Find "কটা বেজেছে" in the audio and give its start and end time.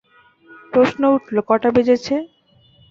1.49-2.15